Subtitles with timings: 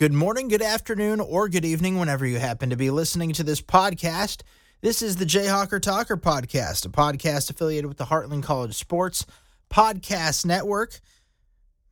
[0.00, 3.60] Good morning, good afternoon, or good evening, whenever you happen to be listening to this
[3.60, 4.40] podcast.
[4.80, 9.26] This is the Jayhawker Talker podcast, a podcast affiliated with the Heartland College Sports
[9.70, 11.00] Podcast Network.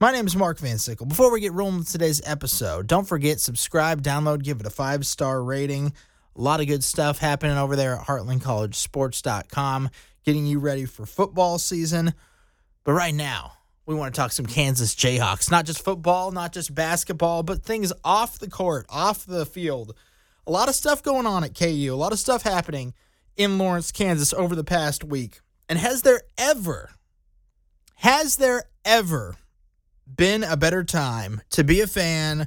[0.00, 1.04] My name is Mark Van Sickle.
[1.04, 5.04] Before we get rolling with today's episode, don't forget subscribe, download, give it a five
[5.06, 5.92] star rating.
[6.34, 9.90] A lot of good stuff happening over there at heartlandcollegesports.com,
[10.24, 12.14] getting you ready for football season.
[12.84, 13.57] But right now,
[13.88, 15.50] we want to talk some Kansas Jayhawks.
[15.50, 19.94] Not just football, not just basketball, but things off the court, off the field.
[20.46, 22.92] A lot of stuff going on at KU, a lot of stuff happening
[23.34, 25.40] in Lawrence, Kansas over the past week.
[25.70, 26.90] And has there ever,
[27.96, 29.36] has there ever
[30.06, 32.46] been a better time to be a fan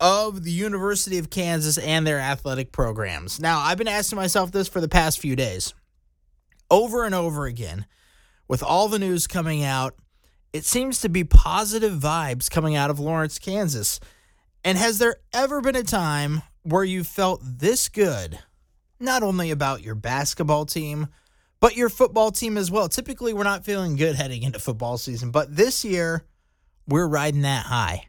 [0.00, 3.38] of the University of Kansas and their athletic programs?
[3.38, 5.74] Now, I've been asking myself this for the past few days,
[6.70, 7.84] over and over again,
[8.46, 9.94] with all the news coming out
[10.52, 14.00] it seems to be positive vibes coming out of Lawrence, Kansas.
[14.64, 18.38] And has there ever been a time where you felt this good,
[18.98, 21.08] not only about your basketball team,
[21.60, 22.88] but your football team as well?
[22.88, 26.24] Typically, we're not feeling good heading into football season, but this year,
[26.86, 28.08] we're riding that high.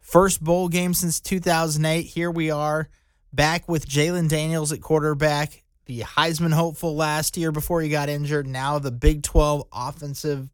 [0.00, 2.02] First bowl game since 2008.
[2.02, 2.88] Here we are
[3.32, 8.46] back with Jalon Daniels at quarterback, the Heisman hopeful last year before he got injured.
[8.46, 10.48] Now the Big 12 offensive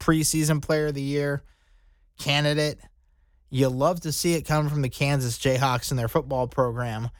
[0.00, 1.44] preseason player of the year
[2.18, 2.78] candidate.
[3.50, 7.10] You love to see it come from the Kansas Jayhawks and their football program.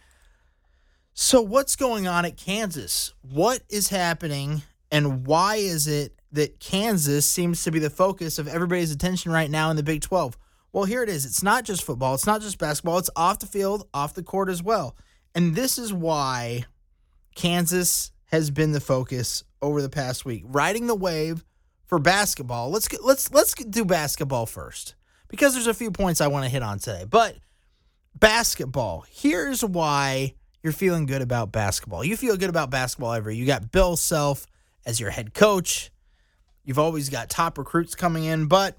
[1.12, 3.12] So, what's going on at Kansas?
[3.20, 8.46] What is happening, and why is it that Kansas seems to be the focus of
[8.46, 10.38] everybody's attention right now in the Big 12?
[10.72, 11.26] Well, here it is.
[11.26, 14.48] It's not just football, it's not just basketball, it's off the field, off the court
[14.48, 14.96] as well.
[15.34, 16.64] And this is why
[17.34, 21.44] Kansas has been the focus over the past week, riding the wave
[21.90, 22.70] for basketball.
[22.70, 24.94] Let's let's let's do basketball first
[25.28, 27.04] because there's a few points I want to hit on today.
[27.04, 27.36] But
[28.18, 32.04] basketball, here's why you're feeling good about basketball.
[32.04, 33.36] You feel good about basketball every.
[33.36, 34.46] You got Bill Self
[34.86, 35.90] as your head coach.
[36.64, 38.78] You've always got top recruits coming in, but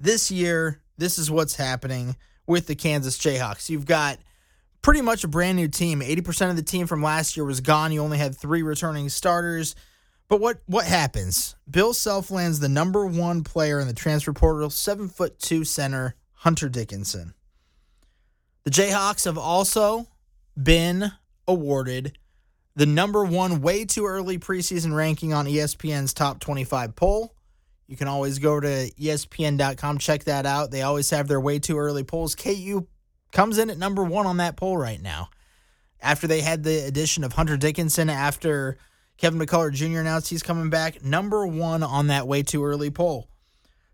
[0.00, 2.16] this year, this is what's happening
[2.48, 3.70] with the Kansas Jayhawks.
[3.70, 4.18] You've got
[4.82, 6.00] pretty much a brand new team.
[6.00, 7.92] 80% of the team from last year was gone.
[7.92, 9.76] You only had 3 returning starters.
[10.28, 11.56] But what what happens?
[11.70, 16.14] Bill Self lands the number one player in the transfer portal, seven foot two center
[16.32, 17.34] Hunter Dickinson.
[18.64, 20.08] The Jayhawks have also
[20.60, 21.12] been
[21.46, 22.18] awarded
[22.74, 27.34] the number one way too early preseason ranking on ESPN's top 25 poll.
[27.86, 30.72] You can always go to ESPN.com, check that out.
[30.72, 32.34] They always have their way too early polls.
[32.34, 32.86] KU
[33.32, 35.28] comes in at number one on that poll right now.
[36.00, 38.76] After they had the addition of Hunter Dickinson, after
[39.16, 40.00] Kevin McCullar Jr.
[40.00, 43.28] announced he's coming back, number one on that way too early poll.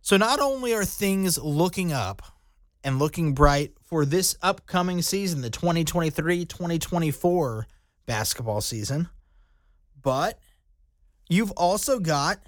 [0.01, 2.23] So not only are things looking up
[2.83, 7.67] and looking bright for this upcoming season, the 2023 2024
[8.07, 9.09] basketball season,
[10.03, 10.41] but
[11.29, 12.41] you've also got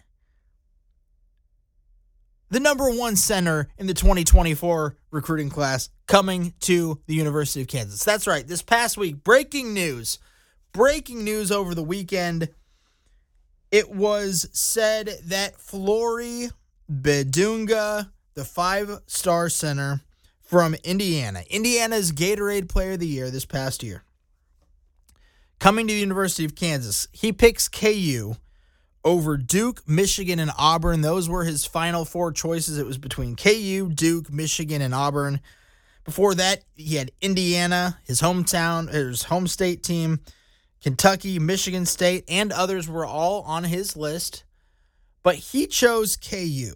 [2.50, 8.02] the number one center in the 2024 recruiting class coming to the University of Kansas.
[8.02, 8.46] That's right.
[8.46, 10.18] This past week, breaking news.
[10.72, 12.48] Breaking news over the weekend
[13.74, 16.48] it was said that Flory
[16.88, 20.00] Bidunga, the five star center
[20.40, 24.04] from Indiana, Indiana's Gatorade Player of the Year this past year,
[25.58, 28.36] coming to the University of Kansas, he picks KU
[29.04, 31.00] over Duke, Michigan, and Auburn.
[31.00, 32.78] Those were his final four choices.
[32.78, 35.40] It was between KU, Duke, Michigan, and Auburn.
[36.04, 40.20] Before that, he had Indiana, his hometown, his home state team,
[40.82, 44.44] Kentucky, Michigan State, and others were all on his list,
[45.22, 46.74] but he chose KU.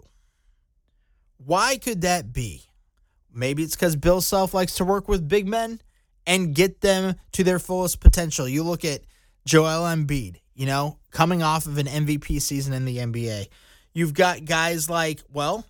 [1.37, 2.65] Why could that be?
[3.33, 5.81] Maybe it's because Bill Self likes to work with big men
[6.27, 8.49] and get them to their fullest potential.
[8.49, 9.03] You look at
[9.47, 13.49] Joel Embiid, you know, coming off of an MVP season in the NBA.
[13.95, 15.65] You've got guys like, well,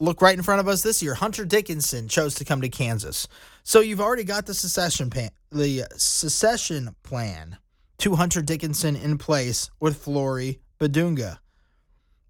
[0.00, 1.14] look right in front of us this year.
[1.14, 3.28] Hunter Dickinson chose to come to Kansas.
[3.62, 7.58] So you've already got the secession plan, the secession plan
[8.02, 11.38] to Hunter Dickinson in place with Flory Bidunga.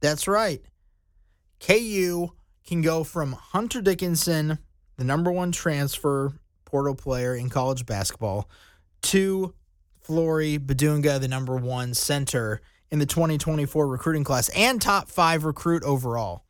[0.02, 0.60] That's right.
[1.60, 2.28] KU
[2.66, 4.58] can go from Hunter Dickinson,
[4.98, 6.34] the number one transfer
[6.66, 8.50] portal player in college basketball,
[9.00, 9.54] to
[10.02, 12.60] Flory Bidunga, the number one center
[12.90, 16.44] in the 2024 recruiting class and top five recruit overall.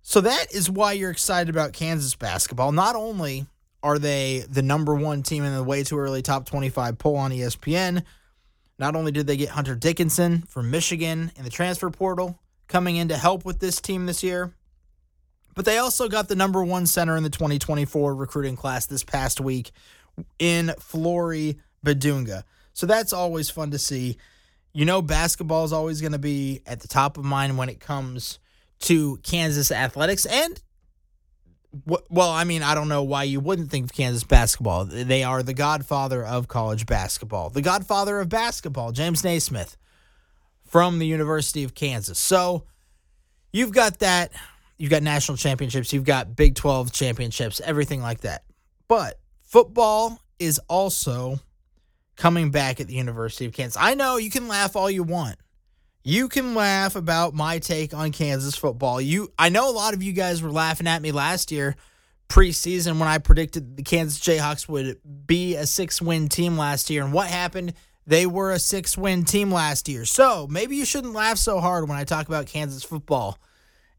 [0.00, 2.70] So that is why you're excited about Kansas basketball.
[2.70, 3.46] Not only
[3.82, 7.32] are they the number one team in the way too early top 25 poll on
[7.32, 8.04] ESPN,
[8.78, 12.38] not only did they get Hunter Dickinson from Michigan in the transfer portal
[12.68, 14.54] coming in to help with this team this year,
[15.54, 19.40] But they also got the number one center in the 2024 recruiting class this past
[19.40, 19.72] week
[20.38, 22.44] in Flory Bidunga.
[22.74, 24.18] So that's always fun to see.
[24.72, 27.80] You know, basketball is always going to be at the top of mind when it
[27.80, 28.38] comes
[28.80, 30.26] to Kansas athletics.
[30.26, 30.62] And,
[31.86, 34.86] well, I mean, I don't know why you wouldn't think of Kansas basketball.
[34.86, 39.76] They are the godfather of college basketball, the godfather of basketball, James Naismith
[40.64, 42.18] from the University of Kansas.
[42.18, 42.64] So
[43.52, 44.32] you've got that.
[44.78, 48.44] You've got national championships, you've got Big 12 championships, everything like that.
[48.86, 51.40] But football is also
[52.14, 53.76] coming back at the University of Kansas.
[53.80, 55.36] I know you can laugh all you want.
[56.08, 58.98] You can laugh about my take on Kansas football.
[58.98, 61.76] You I know a lot of you guys were laughing at me last year
[62.30, 67.12] preseason when I predicted the Kansas Jayhawks would be a 6-win team last year and
[67.12, 67.74] what happened?
[68.06, 70.06] They were a 6-win team last year.
[70.06, 73.38] So, maybe you shouldn't laugh so hard when I talk about Kansas football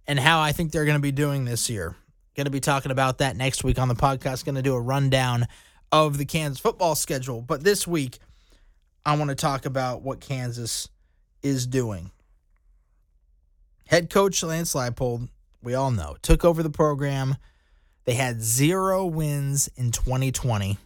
[0.08, 1.96] and how I think they're going to be doing this year.
[2.36, 4.46] Going to be talking about that next week on the podcast.
[4.46, 5.46] Going to do a rundown
[5.92, 7.44] of the Kansas football schedule.
[7.44, 8.18] But this week,
[9.06, 10.90] I want to talk about what Kansas
[11.42, 12.12] is doing.
[13.88, 15.30] Head coach Lance Leipold,
[15.64, 17.38] we all know, took over the program.
[18.06, 20.78] They had zero wins in 2020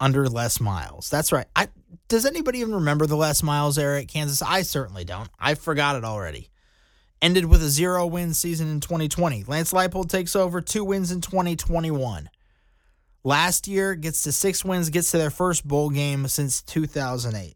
[0.00, 1.08] under Les Miles.
[1.08, 1.46] That's right.
[1.54, 1.68] I,
[2.08, 4.42] does anybody even remember the Les Miles era at Kansas?
[4.42, 5.30] I certainly don't.
[5.38, 6.50] I forgot it already.
[7.20, 9.44] Ended with a zero win season in 2020.
[9.44, 12.28] Lance Leipold takes over two wins in 2021.
[13.22, 17.54] Last year gets to six wins, gets to their first bowl game since 2008.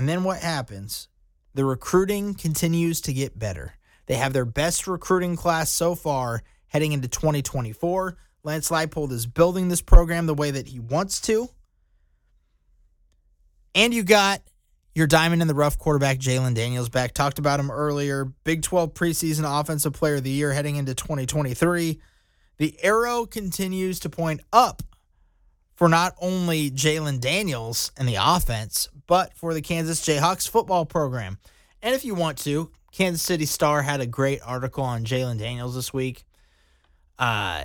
[0.00, 1.08] And then what happens?
[1.52, 3.74] The recruiting continues to get better.
[4.06, 8.16] They have their best recruiting class so far heading into 2024.
[8.42, 11.50] Lance Leipold is building this program the way that he wants to.
[13.74, 14.40] And you got
[14.94, 17.12] your diamond in the rough quarterback, Jalon Daniels, back.
[17.12, 18.24] Talked about him earlier.
[18.44, 22.00] Big 12 preseason offensive player of the year heading into 2023.
[22.56, 24.82] The arrow continues to point up
[25.80, 31.38] for not only Jalon Daniels and the offense, but for the Kansas Jayhawks football program.
[31.82, 35.74] And if you want to, Kansas City Star had a great article on Jalon Daniels
[35.74, 36.22] this week.
[37.18, 37.64] Uh,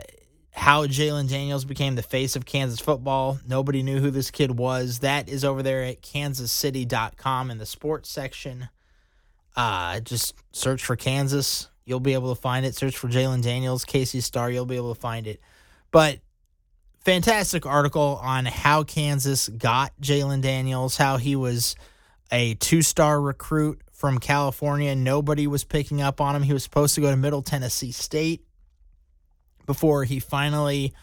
[0.50, 3.38] how Jalon Daniels became the face of Kansas football.
[3.48, 5.00] Nobody knew who this kid was.
[5.00, 8.70] That is over there at kansascity.com in the sports section.
[9.56, 12.76] Uh, just search for Kansas You'll be able to find it.
[12.76, 14.50] Search for Jalon Daniels, KC Star.
[14.50, 15.40] You'll be able to find it.
[15.92, 16.18] But
[17.06, 21.76] fantastic article on how Kansas got Jalon Daniels, how he was
[22.32, 24.96] a two star recruit from California.
[24.96, 26.42] Nobody was picking up on him.
[26.42, 28.44] He was supposed to go to Middle Tennessee State
[29.68, 30.94] before he finally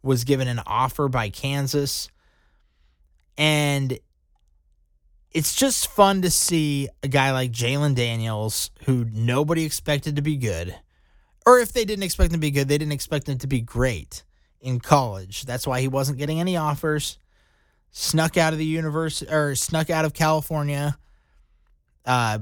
[0.00, 2.08] was given an offer by Kansas.
[3.36, 3.98] And
[5.32, 10.36] it's just fun to see a guy like Jalon Daniels, who nobody expected to be
[10.36, 10.74] good,
[11.44, 13.60] or if they didn't expect him to be good, they didn't expect him to be
[13.60, 14.22] great
[14.60, 15.44] in college.
[15.44, 17.18] That's why he wasn't getting any offers.
[17.90, 20.98] Snuck out of the university or snuck out of California.
[22.04, 22.38] Uh,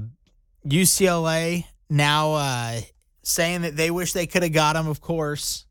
[0.65, 2.81] UCLA now uh,
[3.23, 4.87] saying that they wish they could have got him.
[4.87, 5.65] Of course,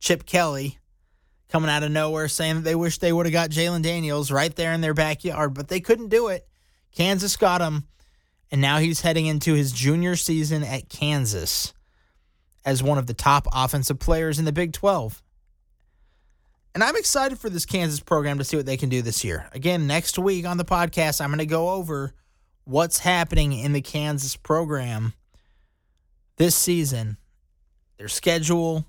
[0.00, 0.78] Chip Kelly
[1.48, 4.54] coming out of nowhere saying that they wish they would have got Jalon Daniels right
[4.54, 6.46] there in their backyard, but they couldn't do it.
[6.92, 7.84] Kansas got him,
[8.50, 11.72] and now he's heading into his junior season at Kansas
[12.64, 15.22] as one of the top offensive players in the Big 12.
[16.74, 19.48] And I'm excited for this Kansas program to see what they can do this year.
[19.52, 22.12] Again, next week on the podcast, I'm going to go over
[22.64, 25.14] what's happening in the Kansas program
[26.36, 27.16] this season,
[27.98, 28.86] their schedule,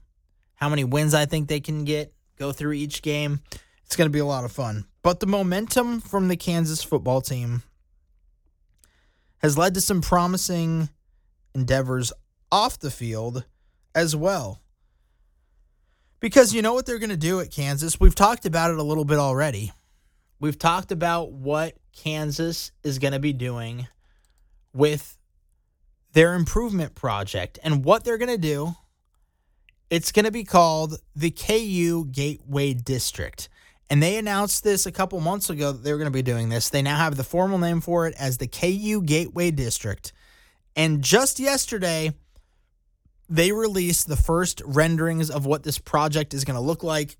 [0.55, 3.41] how many wins I think they can get, go through each game.
[3.85, 4.85] It's going to be a lot of fun.
[5.01, 7.63] But the momentum from the Kansas football team
[9.39, 10.89] has led to some promising
[11.55, 12.13] endeavors
[12.51, 13.45] off the field
[13.95, 14.59] as well.
[16.21, 17.99] Because you know what they're going to do at Kansas?
[17.99, 19.73] We've talked about it a little bit already.
[20.39, 23.87] We've talked about what Kansas is going to be doing
[24.71, 25.17] with
[26.13, 28.75] their improvement project and what they're going to do.
[29.89, 33.49] It's going to be called the KU Gateway District.
[33.89, 36.49] And they announced this a couple months ago that they were going to be doing
[36.49, 36.69] this.
[36.69, 40.13] They now have the formal name for it as the KU Gateway District.
[40.75, 42.13] And just yesterday,
[43.31, 47.15] they released the first renderings of what this project is going to look like.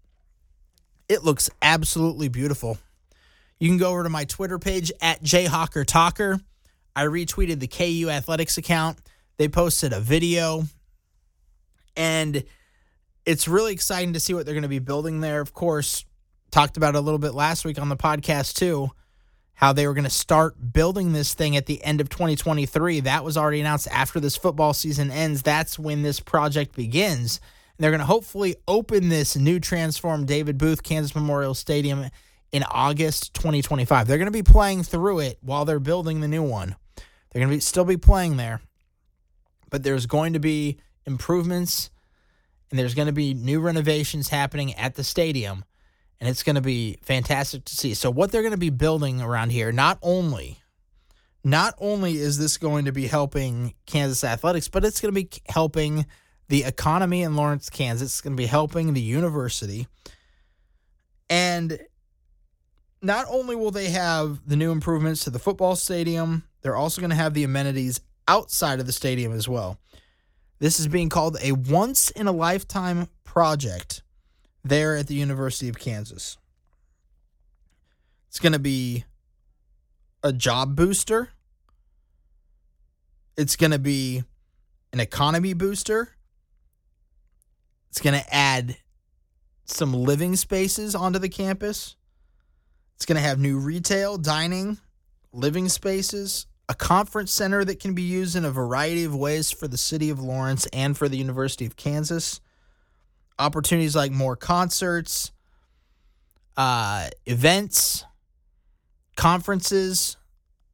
[1.07, 2.77] It looks absolutely beautiful.
[3.61, 6.41] You can go over to my Twitter page at jhawkertalker.
[6.97, 8.99] I retweeted the KU Athletics account.
[9.37, 10.65] They posted a video,
[11.95, 12.43] and
[13.25, 15.39] it's really exciting to see what they're going to be building there.
[15.39, 16.03] Of course,
[16.51, 18.89] talked about a little bit last week on the podcast too
[19.61, 23.01] how they were going to start building this thing at the end of 2023.
[23.01, 25.43] That was already announced after this football season ends.
[25.43, 27.39] That's when this project begins.
[27.77, 32.09] And they're going to hopefully open this new transformed David Booth Kansas Memorial Stadium
[32.51, 34.07] in August 2025.
[34.07, 36.75] They're going to be playing through it while they're building the new one.
[37.31, 38.61] They're going to be still be playing there.
[39.69, 41.91] But there's going to be improvements
[42.71, 45.65] and there's going to be new renovations happening at the stadium
[46.21, 47.95] and it's going to be fantastic to see.
[47.95, 50.61] So what they're going to be building around here, not only
[51.43, 55.29] not only is this going to be helping Kansas athletics, but it's going to be
[55.49, 56.05] helping
[56.49, 58.09] the economy in Lawrence, Kansas.
[58.09, 59.87] It's going to be helping the university.
[61.29, 61.79] And
[63.01, 67.09] not only will they have the new improvements to the football stadium, they're also going
[67.09, 69.79] to have the amenities outside of the stadium as well.
[70.59, 74.03] This is being called a once in a lifetime project
[74.63, 76.37] there at the University of Kansas.
[78.27, 79.05] It's going to be
[80.23, 81.29] a job booster.
[83.37, 84.23] It's going to be
[84.93, 86.09] an economy booster.
[87.89, 88.77] It's going to add
[89.65, 91.95] some living spaces onto the campus.
[92.95, 94.77] It's going to have new retail, dining,
[95.33, 99.67] living spaces, a conference center that can be used in a variety of ways for
[99.67, 102.39] the city of Lawrence and for the University of Kansas
[103.39, 105.31] opportunities like more concerts,
[106.57, 108.05] uh, events,
[109.15, 110.17] conferences,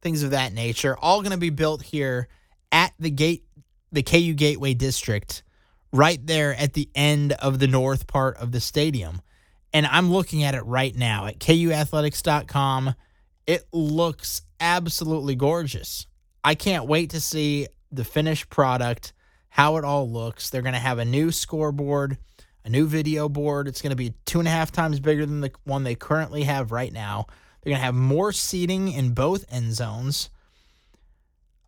[0.01, 2.27] things of that nature, all going to be built here
[2.71, 3.45] at the gate,
[3.91, 5.43] the KU Gateway District,
[5.91, 9.21] right there at the end of the north part of the stadium.
[9.73, 12.95] And I'm looking at it right now at kuathletics.com.
[13.45, 16.07] It looks absolutely gorgeous.
[16.43, 19.13] I can't wait to see the finished product,
[19.49, 20.49] how it all looks.
[20.49, 22.17] They're going to have a new scoreboard
[22.67, 23.67] a new video board.
[23.67, 26.43] It's going to be two and a half times bigger than the one they currently
[26.43, 27.25] have right now.
[27.61, 30.29] They're going to have more seating in both end zones.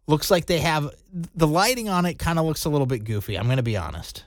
[0.08, 3.38] Looks like they have the lighting on it kind of looks a little bit goofy.
[3.38, 4.26] I'm going to be honest.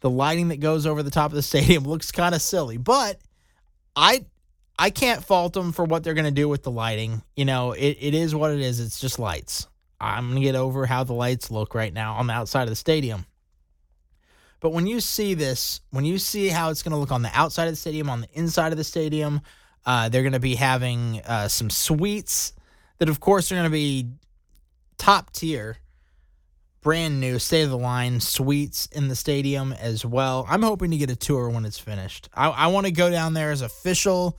[0.00, 3.18] The lighting that goes over the top of the stadium looks kind of silly, but
[3.96, 4.26] I
[4.78, 7.22] I can't fault them for what they're going to do with the lighting.
[7.36, 8.80] You know, it, it is what it is.
[8.80, 9.66] It's just lights.
[10.00, 12.70] I'm going to get over how the lights look right now on the outside of
[12.70, 13.24] the stadium.
[14.62, 17.30] But when you see this, when you see how it's going to look on the
[17.34, 19.40] outside of the stadium, on the inside of the stadium,
[19.84, 22.52] uh, they're going to be having uh, some suites
[22.98, 24.06] that, of course, are going to be
[24.98, 25.78] top tier,
[26.80, 30.46] brand new, state of the line suites in the stadium as well.
[30.48, 32.28] I'm hoping to get a tour when it's finished.
[32.32, 34.38] I, I want to go down there as official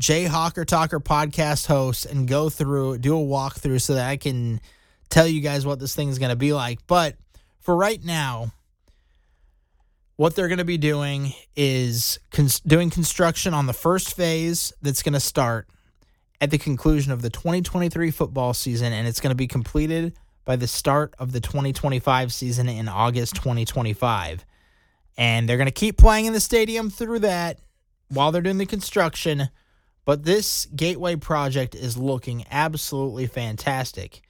[0.00, 4.60] Jayhawker Talker podcast host and go through, do a walkthrough so that I can
[5.08, 6.84] tell you guys what this thing is going to be like.
[6.88, 7.14] But
[7.60, 8.50] for right now,
[10.22, 15.02] what they're going to be doing is cons- doing construction on the first phase that's
[15.02, 15.68] going to start
[16.40, 20.54] at the conclusion of the 2023 football season, and it's going to be completed by
[20.54, 24.46] the start of the 2025 season in August 2025.
[25.16, 27.58] And they're going to keep playing in the stadium through that
[28.06, 29.48] while they're doing the construction.
[30.04, 34.20] But this Gateway project is looking absolutely fantastic.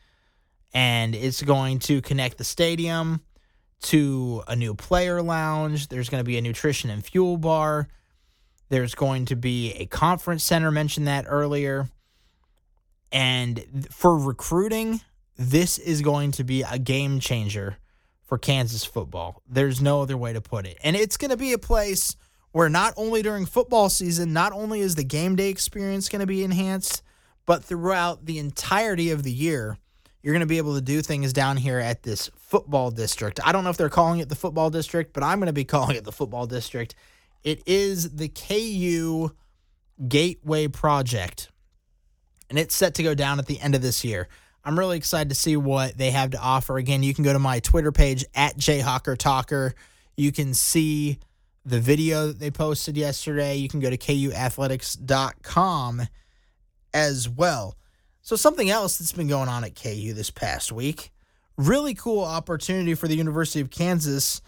[0.73, 3.21] And it's going to connect the stadium
[3.83, 5.89] to a new player lounge.
[5.89, 7.89] There's going to be a nutrition and fuel bar.
[8.69, 11.89] There's going to be a conference center, mentioned that earlier.
[13.11, 15.01] And for recruiting,
[15.37, 17.77] this is going to be a game changer
[18.25, 19.43] for Kansas football.
[19.47, 20.79] There's no other way to put it.
[20.83, 22.17] And it's going to be a place
[22.53, 26.27] where not only during football season, not only is the game day experience going to
[26.27, 27.03] be enhanced,
[27.45, 29.77] but throughout the entirety of the year,
[30.23, 33.41] you're going to be able to do things down here at this football district.
[33.45, 35.65] I don't know if they're calling it the football district, but I'm going to be
[35.65, 36.95] calling it the football district.
[37.43, 39.31] It is the KU
[40.09, 41.51] Gateway Project,
[42.49, 44.29] and it's set to go down at the end of this year.
[44.65, 46.79] I'm really excited to see what they have to offer.
[46.79, 49.73] Again, you can go to my Twitter page at jhawkertalker.
[50.17, 51.19] You can see
[51.65, 53.57] the video that they posted yesterday.
[53.57, 56.03] You can go to kuathletics.com
[56.95, 57.77] as well.
[58.23, 61.13] So, something else that's been going on at KU this past week
[61.57, 64.41] really cool opportunity for the University of Kansas.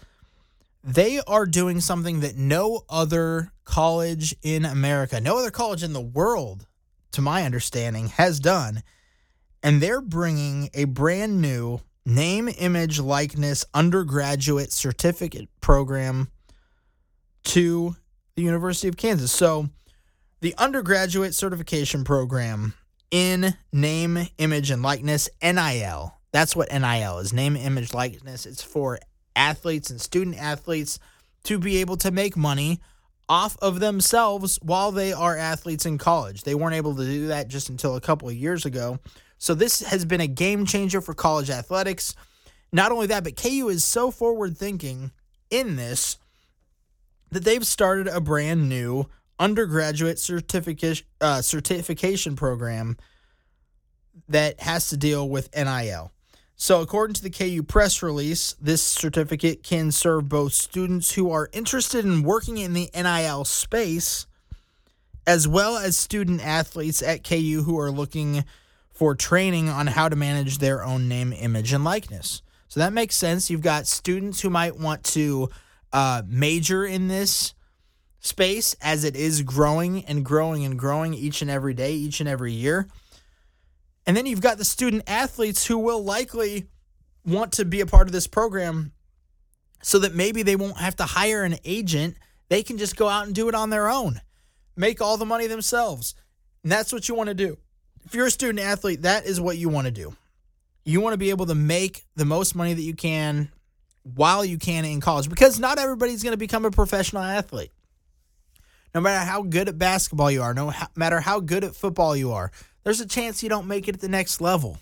[0.83, 6.01] They are doing something that no other college in America, no other college in the
[6.01, 6.67] world,
[7.11, 8.83] to my understanding, has done.
[9.63, 16.29] And they're bringing a brand new name, image, likeness undergraduate certificate program
[17.45, 17.95] to
[18.35, 19.31] the University of Kansas.
[19.31, 19.69] So,
[20.41, 22.75] the undergraduate certification program
[23.11, 26.13] in name, image, and likeness, NIL.
[26.31, 28.45] That's what NIL is name, image, likeness.
[28.45, 28.99] It's for
[29.35, 30.99] athletes and student athletes
[31.43, 32.81] to be able to make money
[33.27, 36.43] off of themselves while they are athletes in college.
[36.43, 38.99] They weren't able to do that just until a couple of years ago.
[39.37, 42.15] So this has been a game changer for college athletics.
[42.71, 45.11] Not only that, but KU is so forward thinking
[45.49, 46.17] in this
[47.31, 49.07] that they've started a brand new
[49.39, 52.97] undergraduate certificate uh, certification program
[54.27, 56.11] that has to deal with NIL.
[56.57, 61.49] So, according to the KU press release, this certificate can serve both students who are
[61.51, 64.25] interested in working in the NIL space
[65.27, 68.45] as well as student athletes at KU who are looking
[68.91, 72.41] for training on how to manage their own name, image, and likeness.
[72.69, 73.49] So that makes sense.
[73.49, 75.49] You've got students who might want to
[75.91, 77.53] uh, major in this
[78.25, 82.27] space as it is growing and growing and growing each and every day, each and
[82.27, 82.87] every year.
[84.05, 86.67] And then you've got the student athletes who will likely
[87.25, 88.91] want to be a part of this program
[89.81, 92.17] so that maybe they won't have to hire an agent.
[92.49, 94.21] They can just go out and do it on their own,
[94.75, 96.15] make all the money themselves.
[96.63, 97.57] And that's what you want to do.
[98.05, 100.15] If you're a student athlete, that is what you want to do.
[100.83, 103.51] You want to be able to make the most money that you can
[104.03, 107.71] while you can in college because not everybody's going to become a professional athlete.
[108.95, 112.31] No matter how good at basketball you are, no matter how good at football you
[112.31, 112.49] are,
[112.85, 114.77] there's a chance you don't make it at the next level.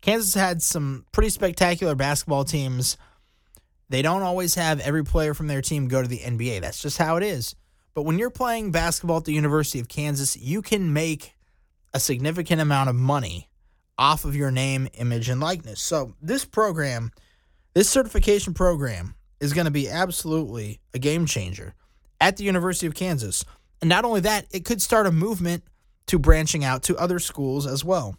[0.00, 2.96] Kansas had some pretty spectacular basketball teams.
[3.90, 6.62] They don't always have every player from their team go to the NBA.
[6.62, 7.54] That's just how it is.
[7.92, 11.34] But when you're playing basketball at the University of Kansas, you can make
[11.92, 13.50] a significant amount of money
[13.98, 15.82] off of your name, image, and likeness.
[15.82, 17.12] So, this program,
[17.74, 21.74] this certification program, is going to be absolutely a game changer
[22.20, 23.44] at the University of Kansas.
[23.80, 25.64] And not only that, it could start a movement
[26.06, 28.16] to branching out to other schools as well.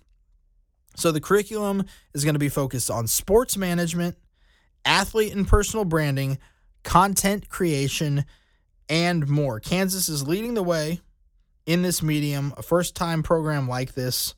[0.95, 4.17] So the curriculum is going to be focused on sports management,
[4.83, 6.39] athlete and personal branding,
[6.83, 8.25] content creation,
[8.89, 9.59] and more.
[9.59, 11.01] Kansas is leading the way
[11.65, 14.33] in this medium, a first time program like this.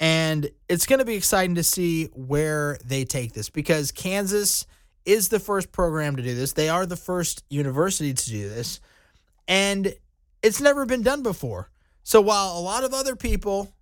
[0.00, 4.66] And it's going to be exciting to see where they take this because Kansas
[5.08, 6.52] is the first program to do this.
[6.52, 8.78] They are the first university to do this.
[9.48, 9.94] And
[10.42, 11.70] it's never been done before.
[12.02, 13.72] So while a lot of other people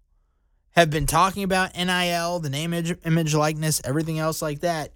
[0.71, 4.93] have been talking about NIL, the name, image, likeness, everything else like that,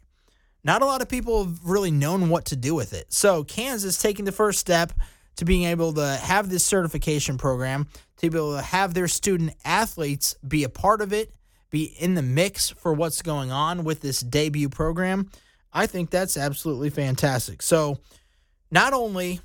[0.63, 3.13] not a lot of people have really known what to do with it.
[3.13, 4.93] So Kansas taking the first step
[5.37, 7.89] to being able to have this certification program,
[8.19, 11.35] to be able to have their student athletes be a part of it,
[11.71, 15.29] be in the mix for what's going on with this debut program.
[15.73, 17.63] I think that's absolutely fantastic.
[17.63, 17.99] So,
[18.71, 19.41] not only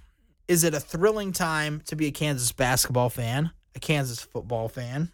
[0.48, 5.12] is it a thrilling time to be a Kansas basketball fan, a Kansas football fan,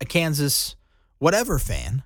[0.00, 0.76] a Kansas
[1.18, 2.02] whatever fan,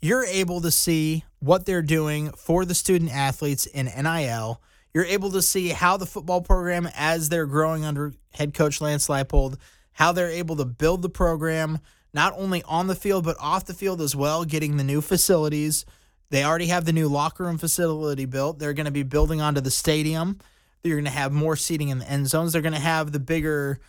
[0.00, 4.60] you're able to see what they're doing for the student athletes in NIL.
[4.94, 9.08] You're able to see how the football program, as they're growing under head coach Lance
[9.08, 9.56] Leipold,
[9.92, 11.78] how they're able to build the program
[12.12, 15.84] not only on the field but off the field as well, getting the new facilities.
[16.30, 18.58] They already have the new locker room facility built.
[18.58, 20.38] They're going to be building onto the stadium.
[20.82, 22.52] They're going to have more seating in the end zones.
[22.52, 23.80] They're going to have the bigger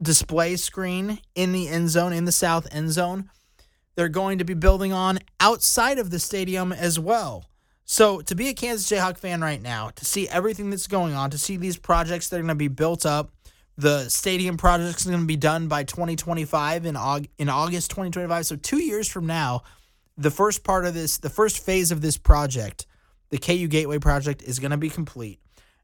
[0.00, 3.30] display screen in the end zone, in the south end zone.
[3.96, 7.44] They're going to be building on outside of the stadium as well.
[7.84, 11.30] So, to be a Kansas Jayhawk fan right now, to see everything that's going on,
[11.30, 13.30] to see these projects that are going to be built up,
[13.78, 16.96] the stadium project is going to be done by 2025 in,
[17.38, 18.44] in August 2025.
[18.44, 19.62] So, two years from now,
[20.18, 22.86] the first part of this, the first phase of this project,
[23.30, 25.40] the KU Gateway project, is going to be complete.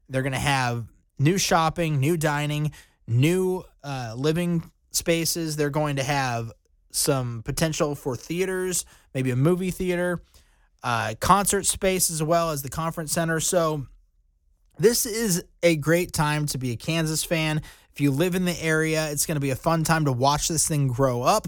[0.09, 0.85] They're going to have
[1.17, 2.71] new shopping, new dining,
[3.07, 5.55] new uh, living spaces.
[5.55, 6.51] They're going to have
[6.91, 10.21] some potential for theaters, maybe a movie theater,
[10.83, 13.39] uh, concert space as well as the conference center.
[13.39, 13.87] So
[14.77, 17.61] this is a great time to be a Kansas fan.
[17.93, 20.49] If you live in the area, it's going to be a fun time to watch
[20.49, 21.47] this thing grow up.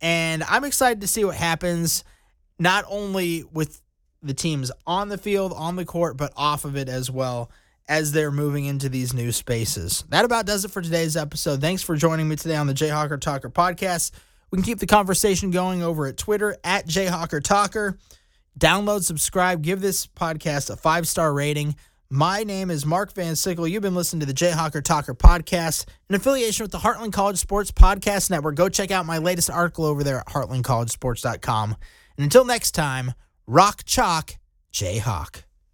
[0.00, 2.04] And I'm excited to see what happens,
[2.58, 3.80] not only with
[4.22, 7.50] the teams on the field, on the court, but off of it as well
[7.88, 10.04] as they're moving into these new spaces.
[10.08, 11.60] That about does it for today's episode.
[11.60, 14.10] Thanks for joining me today on the Jayhawker Talker podcast.
[14.50, 17.98] We can keep the conversation going over at Twitter at Jayhawker Talker.
[18.58, 21.76] Download, subscribe, give this podcast a five star rating.
[22.08, 23.66] My name is Mark Van Sickle.
[23.66, 27.72] You've been listening to the Jayhawker Talker podcast, in affiliation with the Heartland College Sports
[27.72, 28.54] Podcast Network.
[28.54, 31.76] Go check out my latest article over there at heartlandcollegesports.com.
[32.16, 33.14] And until next time,
[33.48, 34.36] rock chalk,
[34.72, 35.45] Jayhawk.